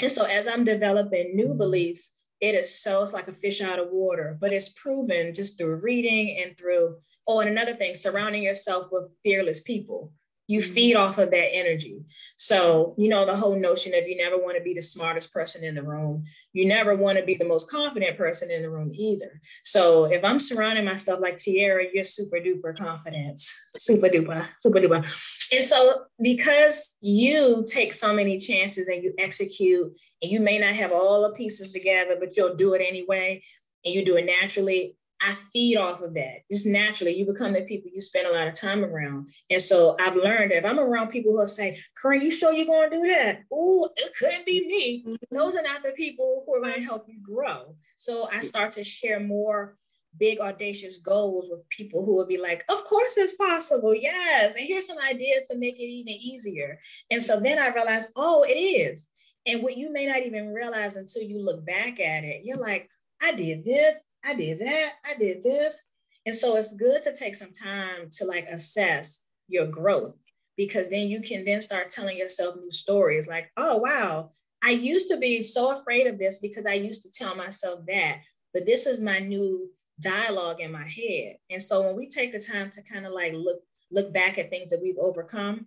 [0.00, 3.78] And so as I'm developing new beliefs, it is so it's like a fish out
[3.78, 6.96] of water, but it's proven just through reading and through,
[7.28, 10.12] oh, and another thing, surrounding yourself with fearless people
[10.50, 10.72] you mm-hmm.
[10.72, 12.00] feed off of that energy.
[12.36, 15.62] So, you know, the whole notion of you never want to be the smartest person
[15.62, 16.24] in the room.
[16.52, 19.40] You never want to be the most confident person in the room either.
[19.62, 23.40] So, if I'm surrounding myself like Tiara, you're super duper confident,
[23.76, 25.06] super duper, super duper.
[25.52, 30.74] And so, because you take so many chances and you execute, and you may not
[30.74, 33.40] have all the pieces together, but you'll do it anyway,
[33.84, 36.38] and you do it naturally, I feed off of that.
[36.50, 39.28] Just naturally, you become the people you spend a lot of time around.
[39.50, 42.66] And so I've learned that if I'm around people who say, Corinne, you sure you're
[42.66, 43.40] going to do that?
[43.52, 45.04] Oh, it couldn't be me.
[45.04, 45.36] Mm-hmm.
[45.36, 47.74] Those are not the people who are going to help you grow.
[47.96, 49.76] So I start to share more
[50.18, 53.94] big audacious goals with people who will be like, of course it's possible.
[53.94, 54.54] Yes.
[54.56, 56.80] And here's some ideas to make it even easier.
[57.10, 59.08] And so then I realized, oh, it is.
[59.46, 62.88] And what you may not even realize until you look back at it, you're like,
[63.22, 65.82] I did this, I did that, I did this.
[66.26, 70.14] And so it's good to take some time to like assess your growth
[70.56, 75.08] because then you can then start telling yourself new stories like, oh, wow, I used
[75.08, 78.18] to be so afraid of this because I used to tell myself that,
[78.52, 81.36] but this is my new dialogue in my head.
[81.48, 83.60] And so when we take the time to kind of like look
[83.92, 85.66] look back at things that we've overcome,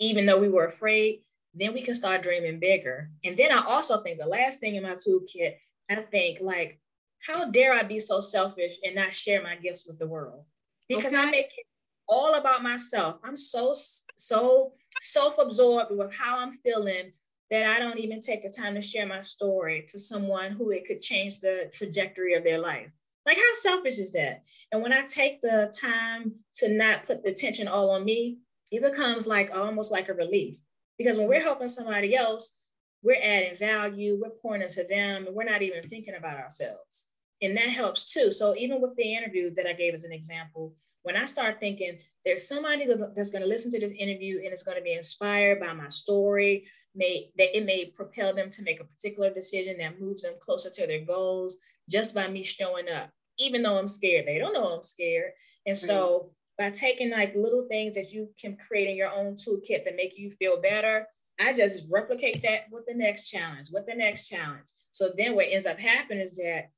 [0.00, 1.20] even though we were afraid,
[1.54, 3.10] then we can start dreaming bigger.
[3.24, 5.54] And then I also think the last thing in my toolkit,
[5.88, 6.80] I think like
[7.26, 10.44] how dare I be so selfish and not share my gifts with the world?
[10.88, 11.22] Because okay.
[11.22, 11.66] I make it
[12.08, 13.16] all about myself.
[13.24, 13.74] I'm so,
[14.16, 17.12] so self absorbed with how I'm feeling
[17.50, 20.86] that I don't even take the time to share my story to someone who it
[20.86, 22.90] could change the trajectory of their life.
[23.26, 24.42] Like, how selfish is that?
[24.70, 28.38] And when I take the time to not put the attention all on me,
[28.70, 30.56] it becomes like almost like a relief.
[30.98, 32.58] Because when we're helping somebody else,
[33.02, 37.06] we're adding value, we're pouring into them, and we're not even thinking about ourselves.
[37.42, 38.30] And that helps too.
[38.32, 41.98] So even with the interview that I gave as an example, when I start thinking
[42.24, 45.60] there's somebody that's going to listen to this interview and is going to be inspired
[45.60, 50.00] by my story, may that it may propel them to make a particular decision that
[50.00, 51.58] moves them closer to their goals
[51.90, 54.26] just by me showing up, even though I'm scared.
[54.26, 55.32] They don't know I'm scared.
[55.66, 59.84] And so by taking like little things that you can create in your own toolkit
[59.84, 61.06] that make you feel better,
[61.38, 64.68] I just replicate that with the next challenge, with the next challenge.
[64.92, 66.70] So then what ends up happening is that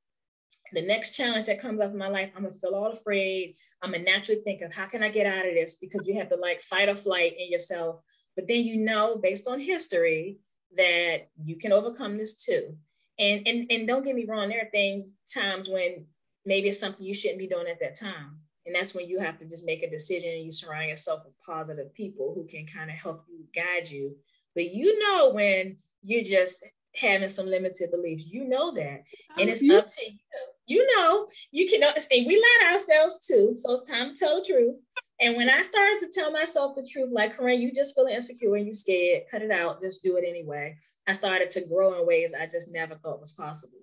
[0.72, 3.54] the next challenge that comes up in my life, I'm gonna feel all afraid.
[3.82, 6.28] I'm gonna naturally think of how can I get out of this because you have
[6.30, 8.00] to like fight or flight in yourself.
[8.34, 10.38] But then you know, based on history,
[10.76, 12.76] that you can overcome this too.
[13.18, 16.06] And and and don't get me wrong, there are things times when
[16.44, 18.38] maybe it's something you shouldn't be doing at that time.
[18.66, 21.34] And that's when you have to just make a decision and you surround yourself with
[21.44, 24.16] positive people who can kind of help you guide you.
[24.54, 26.64] But you know when you're just
[26.96, 28.24] having some limited beliefs.
[28.26, 29.02] You know that.
[29.30, 30.18] Oh, and it's up to you.
[30.68, 32.26] You know, you can understand.
[32.26, 33.52] We lie ourselves too.
[33.56, 34.76] So it's time to tell the truth.
[35.20, 38.56] And when I started to tell myself the truth, like, Corinne, you just feeling insecure
[38.56, 40.76] and you scared, cut it out, just do it anyway.
[41.06, 43.78] I started to grow in ways I just never thought was possible.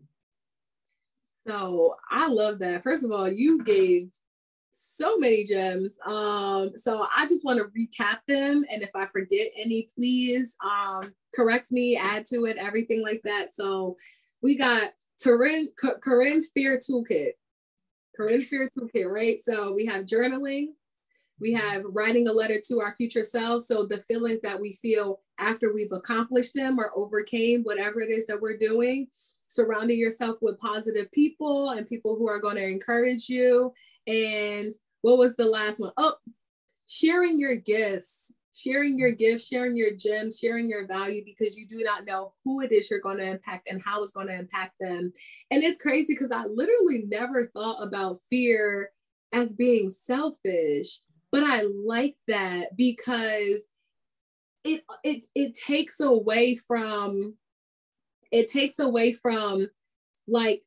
[1.48, 2.84] So I love that.
[2.84, 4.12] First of all, you gave
[4.74, 5.98] so many gems.
[6.06, 8.66] Um, so I just want to recap them.
[8.72, 13.56] And if I forget any, please um, correct me, add to it, everything like that.
[13.56, 13.96] So
[14.42, 14.90] we got
[15.24, 15.70] Corinne,
[16.04, 17.32] Corinne's Fear Toolkit.
[18.18, 19.38] Corinne's Fear Toolkit, right?
[19.40, 20.70] So we have journaling,
[21.40, 23.64] we have writing a letter to our future self.
[23.64, 28.26] So the feelings that we feel after we've accomplished them or overcame whatever it is
[28.28, 29.08] that we're doing.
[29.48, 33.72] Surrounding yourself with positive people and people who are going to encourage you
[34.08, 35.92] and what was the last one?
[35.98, 36.16] Oh,
[36.88, 41.84] sharing your gifts, sharing your gifts, sharing your gems, sharing your value because you do
[41.84, 44.74] not know who it is you're going to impact and how it's going to impact
[44.80, 45.12] them.
[45.52, 48.92] And it's crazy because I literally never thought about fear
[49.34, 51.00] as being selfish,
[51.32, 53.62] but I like that because
[54.64, 57.36] it it it takes away from
[58.32, 59.68] it takes away from
[60.28, 60.64] like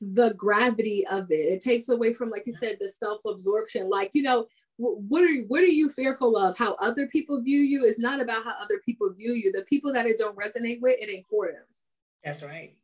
[0.00, 1.52] the gravity of it.
[1.52, 3.88] It takes away from, like you said, the self-absorption.
[3.88, 6.56] Like, you know, what are what are you fearful of?
[6.56, 9.52] How other people view you is not about how other people view you.
[9.52, 11.64] The people that it don't resonate with, it ain't for them.
[12.24, 12.74] That's right.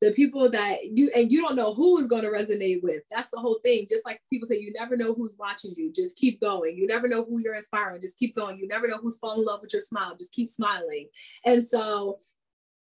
[0.00, 3.02] The people that you and you don't know who is going to resonate with.
[3.10, 3.86] That's the whole thing.
[3.88, 5.92] Just like people say, you never know who's watching you.
[5.92, 6.76] Just keep going.
[6.76, 8.00] You never know who you're inspiring.
[8.00, 8.58] Just keep going.
[8.58, 10.16] You never know who's falling in love with your smile.
[10.18, 11.08] Just keep smiling.
[11.46, 12.18] And so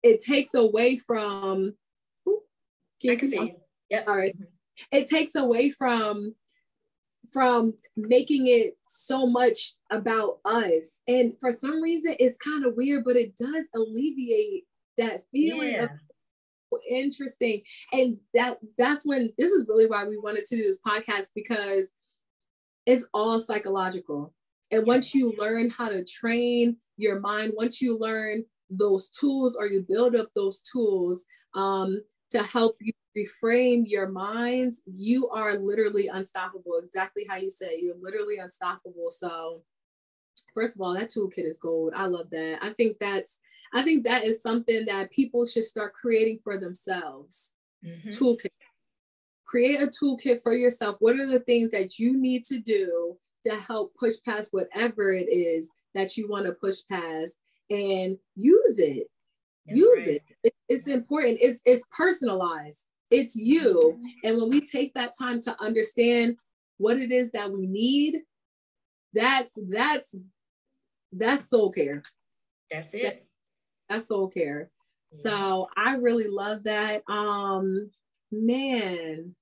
[0.02, 1.76] it takes away from
[3.08, 3.56] can see.
[3.90, 4.06] Yep.
[4.08, 4.34] All right.
[4.92, 6.36] It takes away from
[7.32, 11.02] from making it so much about us.
[11.08, 14.64] And for some reason, it's kind of weird, but it does alleviate
[14.98, 15.84] that feeling yeah.
[15.84, 15.90] of
[16.90, 17.62] interesting.
[17.92, 21.94] And that that's when this is really why we wanted to do this podcast because
[22.86, 24.34] it's all psychological.
[24.72, 29.68] And once you learn how to train your mind, once you learn those tools or
[29.68, 36.08] you build up those tools, um, to help you reframe your minds, you are literally
[36.08, 36.80] unstoppable.
[36.84, 39.10] Exactly how you say you're literally unstoppable.
[39.10, 39.62] So,
[40.54, 41.94] first of all, that toolkit is gold.
[41.96, 42.60] I love that.
[42.62, 43.40] I think that's
[43.74, 47.56] I think that is something that people should start creating for themselves.
[47.86, 48.10] Mm-hmm.
[48.10, 48.48] Toolkit.
[49.46, 50.98] Create a toolkit for yourself.
[51.00, 55.30] What are the things that you need to do to help push past whatever it
[55.30, 57.36] is that you want to push past
[57.70, 59.08] and use it?
[59.66, 60.08] That's use right.
[60.08, 60.24] it.
[60.44, 60.54] it.
[60.70, 61.38] It's important.
[61.42, 62.86] It's it's personalized.
[63.12, 63.96] It's you.
[63.96, 64.28] Mm-hmm.
[64.28, 66.38] And when we take that time to understand
[66.78, 68.22] what it is that we need,
[69.14, 70.16] that's that's
[71.12, 72.04] that's soul care.
[72.72, 73.04] That's it.
[73.04, 73.26] That,
[73.90, 74.70] that's soul care.
[75.12, 75.20] Yeah.
[75.20, 77.04] So I really love that.
[77.08, 77.92] Um
[78.32, 79.36] man,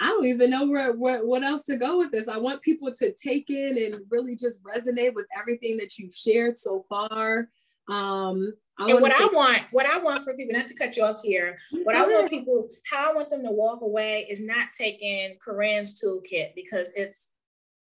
[0.00, 2.28] I don't even know where, where, what else to go with this.
[2.28, 6.56] I want people to take in and really just resonate with everything that you've shared
[6.56, 7.48] so far.
[7.88, 10.96] Um, I and what say- I want, what I want for people, not to cut
[10.96, 14.40] you off here, what I want people, how I want them to walk away is
[14.40, 17.32] not taking Corinne's toolkit because it's,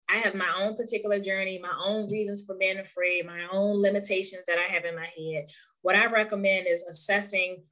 [0.09, 4.45] I have my own particular journey, my own reasons for being afraid, my own limitations
[4.47, 5.47] that I have in my head.
[5.82, 7.62] What I recommend is assessing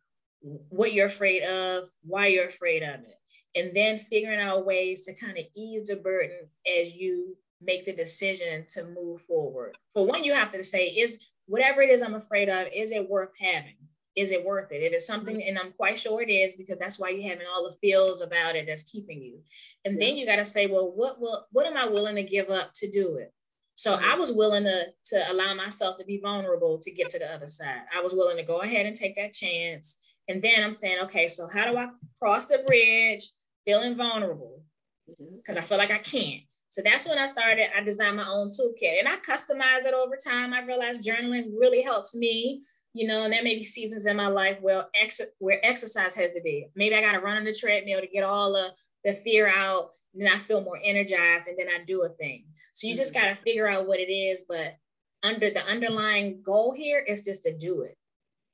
[0.40, 3.18] what you're afraid of, why you're afraid of it,
[3.56, 6.48] and then figuring out ways to kind of ease the burden
[6.80, 9.76] as you make the decision to move forward.
[9.94, 11.18] For one, you have to say, is
[11.48, 13.76] whatever it is I'm afraid of, is it worth having?
[14.16, 14.82] Is it worth it?
[14.82, 17.68] If it's something, and I'm quite sure it is, because that's why you're having all
[17.68, 19.40] the feels about it that's keeping you.
[19.84, 20.06] And yeah.
[20.06, 22.72] then you got to say, well, what will what am I willing to give up
[22.76, 23.32] to do it?
[23.76, 27.32] So I was willing to, to allow myself to be vulnerable to get to the
[27.32, 27.82] other side.
[27.96, 29.98] I was willing to go ahead and take that chance.
[30.26, 31.86] And then I'm saying, okay, so how do I
[32.20, 33.30] cross the bridge
[33.64, 34.64] feeling vulnerable?
[35.06, 35.58] Because mm-hmm.
[35.58, 36.42] I feel like I can't.
[36.68, 37.68] So that's when I started.
[37.76, 40.52] I designed my own toolkit and I customize it over time.
[40.52, 42.62] I realized journaling really helps me,
[42.92, 46.32] you know, and there may be seasons in my life where, ex- where exercise has
[46.32, 46.68] to be.
[46.76, 48.68] Maybe I got to run on the treadmill to get all the,
[49.04, 52.44] the fear out And then I feel more energized and then I do a thing.
[52.74, 53.28] So you just mm-hmm.
[53.28, 54.42] got to figure out what it is.
[54.46, 54.74] But
[55.22, 57.96] under the underlying goal here is just to do it.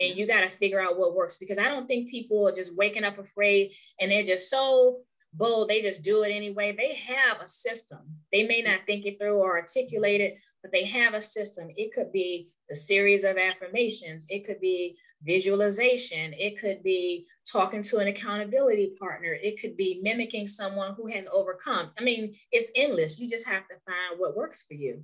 [0.01, 2.77] And you got to figure out what works because I don't think people are just
[2.77, 5.01] waking up afraid and they're just so
[5.37, 5.69] bold.
[5.69, 6.75] They just do it anyway.
[6.77, 8.01] They have a system.
[8.33, 11.69] They may not think it through or articulate it, but they have a system.
[11.77, 14.27] It could be the series of affirmations.
[14.31, 16.33] It could be visualization.
[16.35, 19.33] It could be talking to an accountability partner.
[19.33, 21.91] It could be mimicking someone who has overcome.
[21.99, 23.19] I mean, it's endless.
[23.19, 25.03] You just have to find what works for you.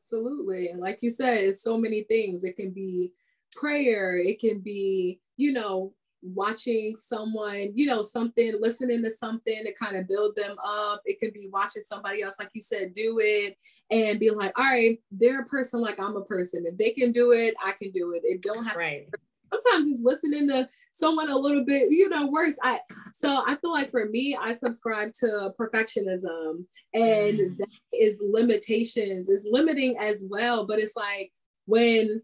[0.00, 0.68] Absolutely.
[0.68, 2.44] And like you said, it's so many things.
[2.44, 3.12] It can be
[3.52, 5.92] prayer, it can be, you know,
[6.22, 11.02] watching someone, you know, something, listening to something to kind of build them up.
[11.04, 13.56] It could be watching somebody else, like you said, do it
[13.90, 16.64] and be like, all right, they're a person like I'm a person.
[16.66, 18.22] If they can do it, I can do it.
[18.24, 19.08] It don't have right
[19.52, 22.56] sometimes it's listening to someone a little bit, you know, worse.
[22.62, 22.80] I
[23.12, 26.64] so I feel like for me, I subscribe to perfectionism
[26.94, 27.56] and mm.
[27.58, 30.66] that is limitations, is limiting as well.
[30.66, 31.32] But it's like
[31.66, 32.22] when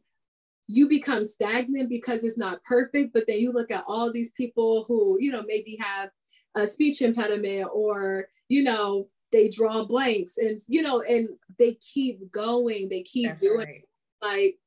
[0.68, 4.84] you become stagnant because it's not perfect, but then you look at all these people
[4.86, 6.10] who, you know, maybe have
[6.54, 12.30] a speech impediment or, you know, they draw blanks and you know, and they keep
[12.30, 13.82] going, they keep That's doing right.
[14.22, 14.58] like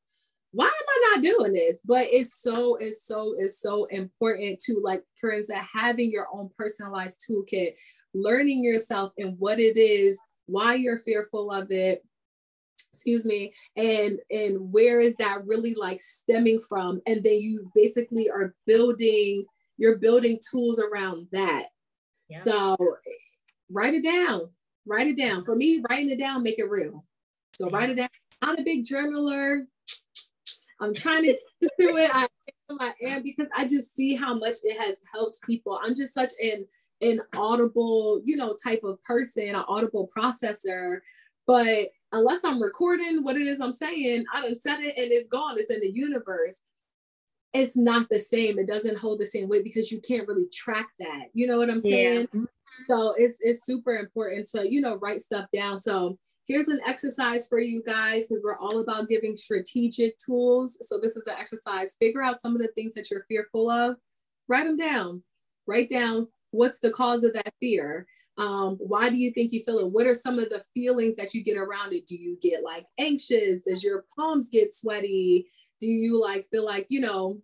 [0.54, 1.82] why am I not doing this?
[1.86, 6.49] But it's so, it's so, it's so important to like, for instance, having your own
[6.58, 7.72] personalized toolkit,
[8.14, 12.04] learning yourself and what it is, why you're fearful of it,
[12.94, 18.30] excuse me and and where is that really like stemming from and then you basically
[18.30, 19.46] are building
[19.78, 21.68] you're building tools around that
[22.30, 22.42] yeah.
[22.42, 22.78] so
[23.72, 24.50] write it down
[24.86, 27.06] write it down for me writing it down make it real
[27.54, 28.10] so write it down
[28.42, 29.62] i'm a big journaler
[30.82, 31.38] I'm trying to
[31.80, 32.10] do it.
[32.14, 32.28] I
[32.80, 35.80] I am because I just see how much it has helped people.
[35.82, 36.66] I'm just such an
[37.02, 41.00] an audible, you know, type of person, an audible processor.
[41.48, 45.28] But unless I'm recording what it is I'm saying, I done said it and it's
[45.28, 45.58] gone.
[45.58, 46.62] It's in the universe.
[47.54, 48.60] It's not the same.
[48.60, 51.26] It doesn't hold the same weight because you can't really track that.
[51.34, 52.28] You know what I'm saying?
[52.34, 52.42] Yeah.
[52.88, 55.80] So it's it's super important to, you know, write stuff down.
[55.80, 56.18] So
[56.52, 60.78] Here's an exercise for you guys because we're all about giving strategic tools.
[60.86, 61.96] So this is an exercise.
[61.98, 63.96] Figure out some of the things that you're fearful of.
[64.48, 65.24] Write them down.
[65.68, 68.06] Write down what's the cause of that fear.
[68.42, 69.92] Um, why do you think you feel it?
[69.92, 72.08] What are some of the feelings that you get around it?
[72.08, 73.62] Do you get like anxious?
[73.62, 75.46] Does your palms get sweaty?
[75.80, 77.39] Do you like feel like, you know,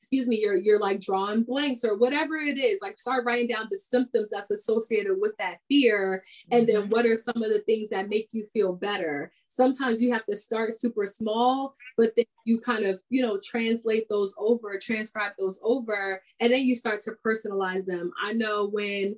[0.00, 2.80] excuse me, you're you're like drawing blanks or whatever it is.
[2.82, 6.90] Like start writing down the symptoms that's associated with that fear, and then mm-hmm.
[6.90, 9.30] what are some of the things that make you feel better.
[9.48, 14.08] Sometimes you have to start super small, but then you kind of you know translate
[14.08, 18.12] those over, transcribe those over, and then you start to personalize them.
[18.20, 19.16] I know when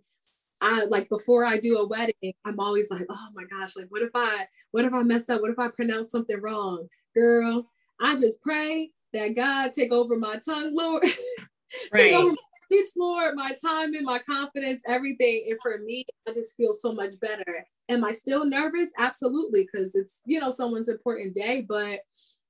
[0.61, 4.03] I like before I do a wedding, I'm always like, oh my gosh, like what
[4.03, 5.41] if I what if I mess up?
[5.41, 6.89] What if I pronounce something wrong?
[7.15, 11.03] Girl, I just pray that God take over my tongue, Lord.
[11.95, 12.37] take over my
[12.71, 15.47] speech, Lord, my time and my confidence, everything.
[15.49, 17.67] And for me, I just feel so much better.
[17.89, 18.91] Am I still nervous?
[18.99, 21.65] Absolutely, because it's, you know, someone's important day.
[21.69, 22.01] But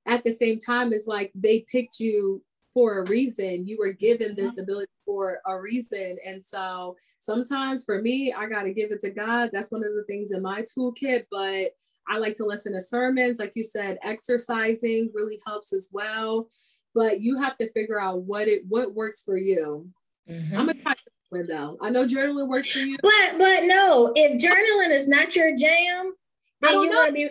[0.05, 2.43] at the same time, it's like they picked you
[2.73, 3.67] for a reason.
[3.67, 4.61] You were given this mm-hmm.
[4.61, 6.17] ability for a reason.
[6.25, 9.49] And so sometimes for me, I got to give it to God.
[9.51, 11.25] That's one of the things in my toolkit.
[11.31, 11.71] But
[12.07, 13.39] I like to listen to sermons.
[13.39, 16.47] Like you said, exercising really helps as well.
[16.93, 19.87] But you have to figure out what it what works for you.
[20.29, 20.57] Mm-hmm.
[20.57, 21.77] I'm gonna try journaling though.
[21.81, 22.97] I know journaling works for you.
[23.01, 26.13] But but no, if journaling is not your jam,
[26.59, 27.29] then you want to be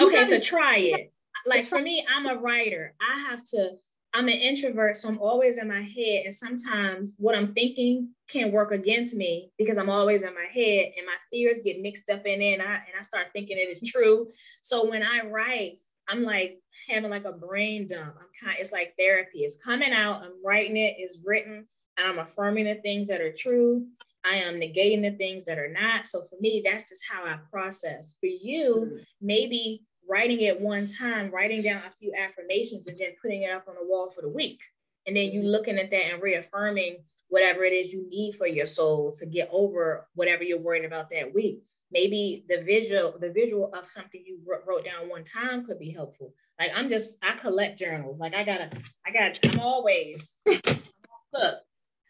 [0.00, 0.24] okay.
[0.24, 1.12] So try it.
[1.48, 2.94] Like for me, I'm a writer.
[3.00, 3.76] I have to
[4.16, 6.24] I'm an introvert, so I'm always in my head.
[6.24, 10.92] And sometimes what I'm thinking can work against me because I'm always in my head
[10.96, 13.68] and my fears get mixed up in it and I, and I start thinking it
[13.68, 14.28] is true.
[14.62, 18.14] So when I write, I'm like having like a brain dump.
[18.18, 19.40] I'm kind it's like therapy.
[19.40, 21.66] It's coming out, I'm writing it, it's written,
[21.98, 23.86] and I'm affirming the things that are true.
[24.24, 26.06] I am negating the things that are not.
[26.06, 28.16] So for me, that's just how I process.
[28.20, 29.02] For you, mm-hmm.
[29.20, 33.66] maybe writing it one time, writing down a few affirmations, and then putting it up
[33.68, 34.60] on the wall for the week.
[35.06, 36.98] And then you looking at that and reaffirming
[37.28, 41.10] whatever it is you need for your soul to get over whatever you're worried about
[41.10, 41.62] that week.
[41.92, 46.34] Maybe the visual, the visual of something you wrote down one time could be helpful.
[46.58, 48.18] Like I'm just, I collect journals.
[48.18, 48.70] Like I gotta,
[49.06, 50.80] I got, I'm always, I'm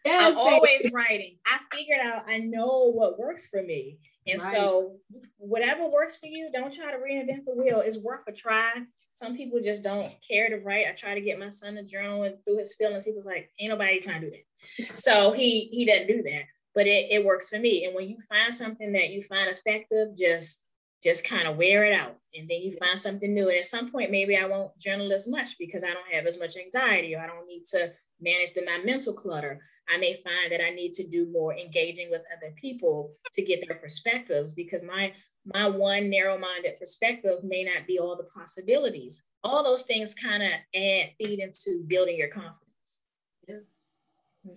[0.07, 1.37] Yes, I'm always writing.
[1.45, 3.97] I figured out I know what works for me.
[4.27, 4.51] And right.
[4.51, 4.97] so
[5.37, 7.81] whatever works for you, don't try to reinvent the wheel.
[7.83, 8.71] It's worth a try.
[9.11, 10.87] Some people just don't care to write.
[10.87, 13.05] I try to get my son to journal and through his feelings.
[13.05, 14.87] He was like, ain't nobody trying to do that.
[14.97, 16.43] So he he doesn't do that.
[16.75, 17.85] But it, it works for me.
[17.85, 20.63] And when you find something that you find effective, just
[21.03, 23.91] just kind of wear it out and then you find something new and at some
[23.91, 27.19] point maybe i won't journal as much because i don't have as much anxiety or
[27.19, 30.93] i don't need to manage the, my mental clutter I may find that I need
[30.95, 35.13] to do more engaging with other people to get their perspectives because my
[35.45, 39.23] my one narrow-minded perspective may not be all the possibilities.
[39.43, 42.99] All those things kind of add feed into building your confidence.
[43.47, 43.59] Yeah.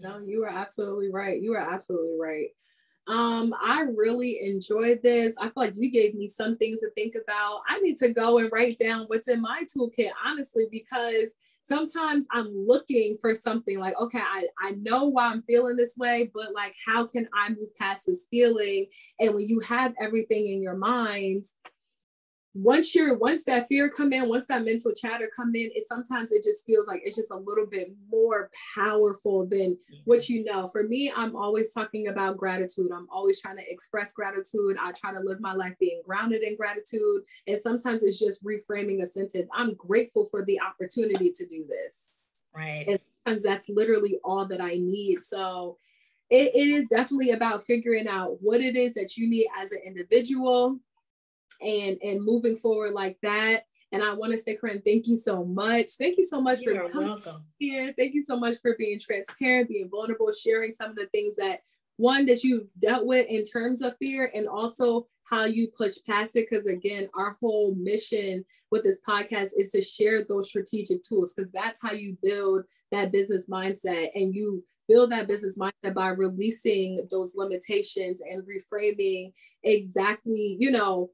[0.01, 1.41] No, you are absolutely right.
[1.41, 2.49] You are absolutely right.
[3.09, 5.37] Um, I really enjoyed this.
[5.41, 7.62] I feel like you gave me some things to think about.
[7.68, 11.35] I need to go and write down what's in my toolkit, honestly, because
[11.71, 16.29] sometimes I'm looking for something like, okay, I, I know why I'm feeling this way,
[16.35, 18.87] but like, how can I move past this feeling?
[19.21, 21.45] And when you have everything in your mind,
[22.55, 26.32] once you're once that fear come in once that mental chatter come in it sometimes
[26.32, 30.68] it just feels like it's just a little bit more powerful than what you know.
[30.68, 32.90] For me i'm always talking about gratitude.
[32.92, 34.76] I'm always trying to express gratitude.
[34.80, 37.22] I try to live my life being grounded in gratitude.
[37.46, 39.48] And sometimes it's just reframing a sentence.
[39.55, 42.11] I'm grateful for the opportunity to do this.
[42.55, 42.84] Right.
[42.88, 45.22] And sometimes that's literally all that i need.
[45.22, 45.76] So
[46.30, 49.80] it, it is definitely about figuring out what it is that you need as an
[49.84, 50.78] individual
[51.62, 53.64] and and moving forward like that.
[53.92, 55.90] And I want to say, Corinne, thank you so much.
[55.98, 57.42] Thank you so much you for coming welcome.
[57.58, 57.92] here.
[57.98, 61.61] Thank you so much for being transparent, being vulnerable, sharing some of the things that
[62.00, 66.34] one that you've dealt with in terms of fear and also how you push past
[66.34, 71.34] it because again our whole mission with this podcast is to share those strategic tools
[71.34, 76.08] because that's how you build that business mindset and you build that business mindset by
[76.08, 79.30] releasing those limitations and reframing
[79.62, 81.11] exactly you know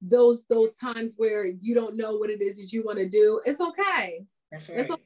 [0.00, 3.40] those those times where you don't know what it is that you want to do,
[3.44, 4.24] it's okay.
[4.50, 4.78] That's right.
[4.78, 5.02] It's okay.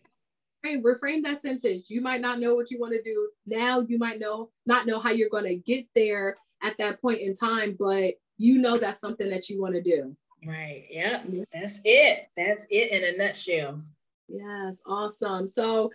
[0.64, 1.90] Reframe that sentence.
[1.90, 3.80] You might not know what you want to do now.
[3.80, 7.34] You might know not know how you're going to get there at that point in
[7.34, 10.16] time, but you know that's something that you want to do.
[10.46, 10.86] Right.
[10.90, 11.26] Yep.
[11.52, 12.28] That's it.
[12.36, 13.80] That's it in a nutshell.
[14.28, 14.80] Yes.
[14.86, 15.46] Awesome.
[15.46, 15.90] So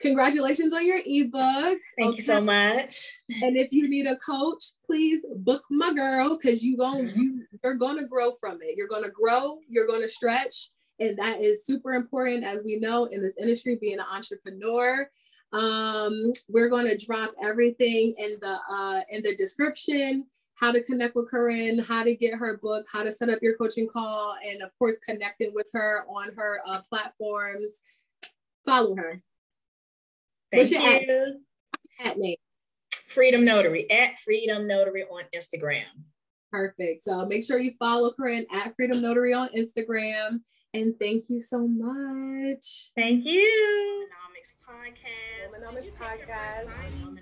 [0.00, 1.78] congratulations on your ebook.
[1.98, 2.16] Thank okay.
[2.16, 3.00] you so much.
[3.42, 7.20] And if you need a coach, please book my girl because you going mm-hmm.
[7.20, 8.76] you you're gonna grow from it.
[8.76, 10.70] You're gonna grow, you're gonna stretch.
[11.00, 15.08] And that is super important as we know in this industry, being an entrepreneur.
[15.52, 20.26] Um, we're gonna drop everything in the uh in the description
[20.56, 23.56] how to connect with Corinne, how to get her book, how to set up your
[23.56, 27.82] coaching call, and of course, connecting with her on her uh, platforms.
[28.64, 29.20] Follow her.
[30.54, 31.40] Thank What's your you.
[32.00, 32.36] At, at name?
[33.08, 35.84] Freedom Notary at Freedom Notary on Instagram.
[36.50, 37.02] Perfect.
[37.02, 40.40] So make sure you follow Corinne at Freedom Notary on Instagram.
[40.72, 42.90] And thank you so much.
[42.96, 44.08] Thank you.
[44.08, 45.50] Womenomics Podcast.
[45.52, 47.18] Womenomics Podcast.